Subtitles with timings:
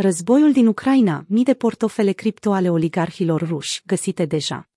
[0.00, 4.68] Războiul din Ucraina, mii de portofele cripto ale oligarhilor ruși, găsite deja.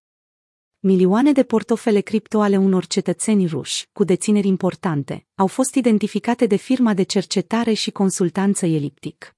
[0.80, 6.56] Milioane de portofele cripto ale unor cetățeni ruși, cu dețineri importante, au fost identificate de
[6.56, 9.36] firma de cercetare și consultanță Eliptic.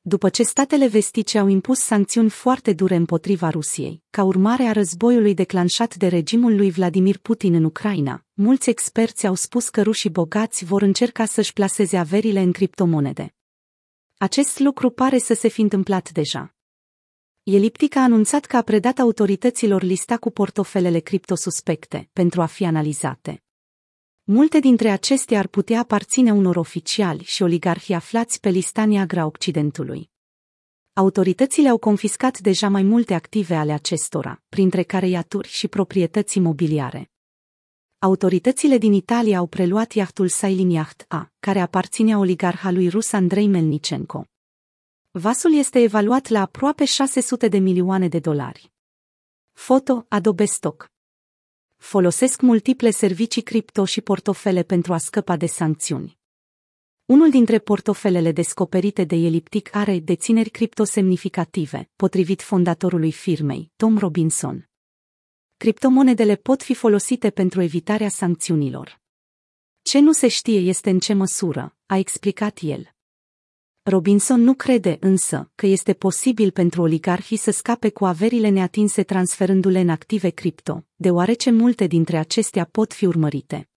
[0.00, 5.34] După ce statele vestice au impus sancțiuni foarte dure împotriva Rusiei, ca urmare a războiului
[5.34, 10.64] declanșat de regimul lui Vladimir Putin în Ucraina, mulți experți au spus că rușii bogați
[10.64, 13.35] vor încerca să-și plaseze averile în criptomonede.
[14.18, 16.54] Acest lucru pare să se fi întâmplat deja.
[17.42, 23.42] Eliptic a anunțat că a predat autorităților lista cu portofelele criptosuspecte pentru a fi analizate.
[24.22, 29.26] Multe dintre acestea ar putea aparține unor oficiali și oligarhii aflați pe lista neagră a
[29.26, 30.10] Occidentului.
[30.92, 37.10] Autoritățile au confiscat deja mai multe active ale acestora, printre care iaturi și proprietăți imobiliare.
[38.06, 44.26] Autoritățile din Italia au preluat iahtul Sailing Yacht A, care aparține oligarhalui rus Andrei Melnicenko.
[45.10, 48.72] Vasul este evaluat la aproape 600 de milioane de dolari.
[49.52, 50.90] Foto Adobe Stock
[51.76, 56.18] Folosesc multiple servicii cripto și portofele pentru a scăpa de sancțiuni.
[57.04, 64.65] Unul dintre portofelele descoperite de Eliptic are dețineri cripto semnificative, potrivit fondatorului firmei, Tom Robinson.
[65.58, 69.00] Criptomonedele pot fi folosite pentru evitarea sancțiunilor.
[69.82, 72.94] Ce nu se știe este în ce măsură, a explicat el.
[73.82, 79.80] Robinson nu crede însă că este posibil pentru oligarhii să scape cu averile neatinse transferându-le
[79.80, 83.68] în active cripto, deoarece multe dintre acestea pot fi urmărite.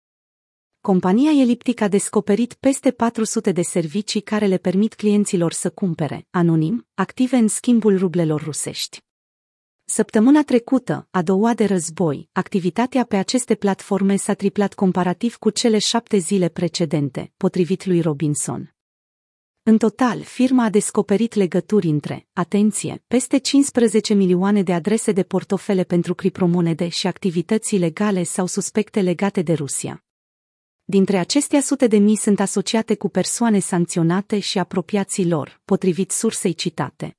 [0.81, 6.87] Compania Eliptic a descoperit peste 400 de servicii care le permit clienților să cumpere, anonim,
[6.93, 9.07] active în schimbul rublelor rusești.
[9.91, 15.77] Săptămâna trecută, a doua de război, activitatea pe aceste platforme s-a triplat comparativ cu cele
[15.77, 18.75] șapte zile precedente, potrivit lui Robinson.
[19.63, 25.83] În total, firma a descoperit legături între, atenție, peste 15 milioane de adrese de portofele
[25.83, 30.03] pentru criptomonede și activități ilegale sau suspecte legate de Rusia.
[30.83, 36.53] Dintre acestea, sute de mii sunt asociate cu persoane sancționate și apropiații lor, potrivit sursei
[36.53, 37.18] citate.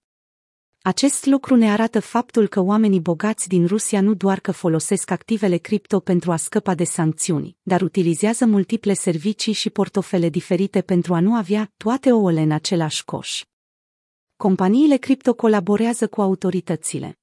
[0.82, 5.56] Acest lucru ne arată faptul că oamenii bogați din Rusia nu doar că folosesc activele
[5.56, 11.20] cripto pentru a scăpa de sancțiuni, dar utilizează multiple servicii și portofele diferite pentru a
[11.20, 13.42] nu avea toate ouăle în același coș.
[14.36, 17.18] Companiile cripto colaborează cu autoritățile.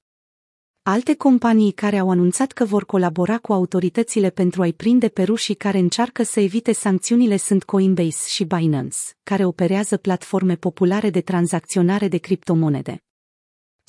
[0.84, 5.56] Alte companii care au anunțat că vor colabora cu autoritățile pentru a-i prinde pe rușii
[5.56, 12.08] care încearcă să evite sancțiunile sunt Coinbase și Binance, care operează platforme populare de tranzacționare
[12.08, 13.02] de criptomonede.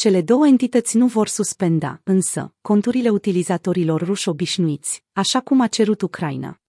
[0.00, 6.02] Cele două entități nu vor suspenda, însă, conturile utilizatorilor ruși obișnuiți, așa cum a cerut
[6.02, 6.60] Ucraina.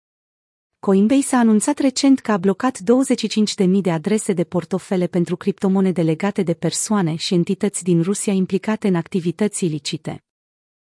[0.80, 6.44] Coinbase a anunțat recent că a blocat 25.000 de adrese de portofele pentru criptomonede legate
[6.44, 10.24] de persoane și entități din Rusia implicate în activități ilicite.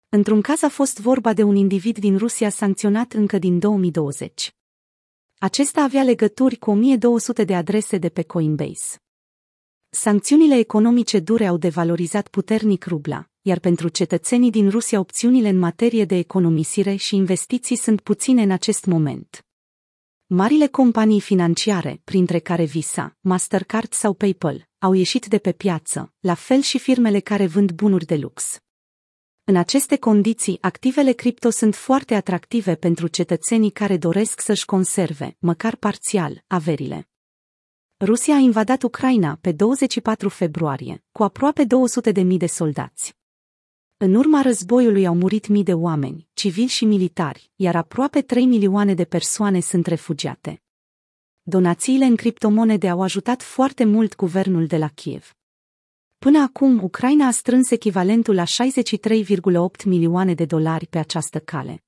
[0.10, 4.56] Într-un caz a fost vorba de un individ din Rusia sancționat încă din 2020.
[5.38, 8.98] Acesta avea legături cu 1200 de adrese de pe Coinbase.
[9.96, 16.06] Sancțiunile economice dure au devalorizat puternic rubla, iar pentru cetățenii din Rusia opțiunile în materie
[16.06, 19.46] de economisire și investiții sunt puține în acest moment.
[20.26, 26.34] Marile companii financiare, printre care Visa, Mastercard sau PayPal, au ieșit de pe piață, la
[26.34, 28.60] fel și firmele care vând bunuri de lux.
[29.44, 35.76] În aceste condiții, activele cripto sunt foarte atractive pentru cetățenii care doresc să-și conserve, măcar
[35.76, 37.08] parțial, averile.
[38.06, 41.66] Rusia a invadat Ucraina pe 24 februarie, cu aproape
[42.14, 43.16] 200.000 de soldați.
[43.98, 48.94] În urma războiului au murit mii de oameni, civili și militari, iar aproape 3 milioane
[48.94, 50.62] de persoane sunt refugiate.
[51.42, 55.36] Donațiile în criptomonede au ajutat foarte mult guvernul de la Kiev.
[56.18, 61.84] Până acum, Ucraina a strâns echivalentul la 63,8 milioane de dolari pe această cale.